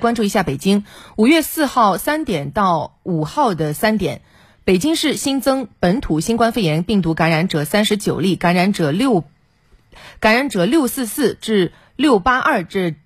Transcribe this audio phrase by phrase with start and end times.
[0.00, 4.22] 关注一下北京，五月四号三点到五号的三点，
[4.64, 9.22] 北京市新增本土新冠肺炎病毒感染者三十九例，感染者六，
[10.18, 12.96] 感染者六四四至六八二至。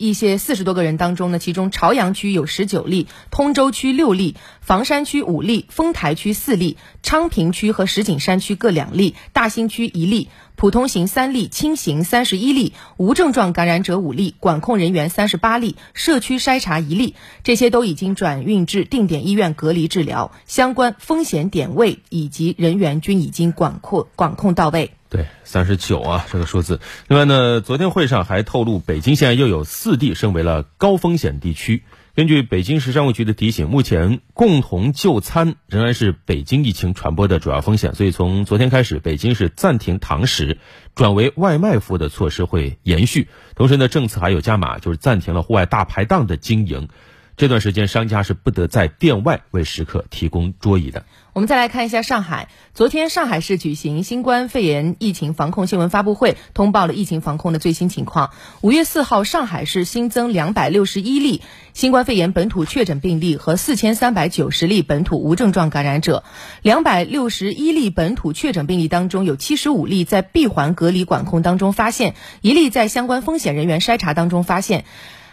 [0.00, 17.14] 一些四十多个人当中呢，其中朝阳区有十九例，通州区六例，房山区五例，丰台区四例，昌平区和石景山区各两例，大兴区一例，普通型三例，轻型三十一例，无症状感染者五例，管控人员三十八例，社区筛查一例，
[17.44, 24.92] 这些都已经转运至定点医院隔离治疗，相关风险点位以及人员均已经管控管控到位。
[25.10, 26.78] 对，三十九啊，这个数字。
[27.08, 31.82] 另外呢，昨天会上还透露，北京现在又有四地升为了高风险地区。
[32.14, 40.58] 根据北京市商务局的提醒，目前共同就餐仍然是北京疫情传播的主要风险，所以从昨天开始，北京市暂停堂食，
[40.94, 43.28] 转为外卖服务的措施会延续。
[43.56, 46.88] 同时呢，政策还有加码，就是暂停了户外大排档的经营。
[47.36, 51.06] 这段时间，商家是不得在店外为食客提供桌椅的。
[51.32, 58.30] 我们再来看一下上海，昨天上海市举行新冠肺炎疫情防控新闻发布会，通报了疫情防控的最新情况。
[58.60, 61.40] 五月四号，上海市新增两百六十一例
[61.72, 66.24] 新冠肺炎本土确诊病例和四千三百九十例本土无症状感染者。
[66.60, 74.84] 两百六十一例本土确诊病例当中，有七十五例在闭环隔离管控当中发现，一例在相关风险人员筛查当中发现。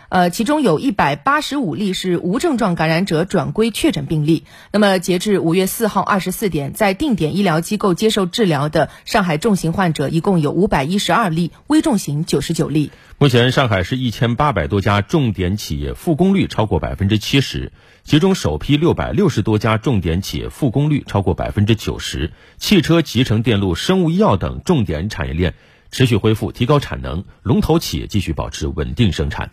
[0.10, 4.46] 呃，其中有一百八十五例是无症状感染者转归确诊病例。
[4.72, 12.92] 那么，截至五月四号二十四点，在定点医疗机构接受治疗的上海重型患者一共有五百一十二例，危重型九十九例。
[13.18, 22.32] 目前，上海市一千八百多家重点企业复工率超过百分之七十，其中首批六百六十多家重点企业复工率超过百分之九十。
[22.58, 25.56] 汽车、集成电路、生物医药等重点产业链
[25.92, 29.52] 持续恢复，提高产能，龙头企业继续保持稳定生产。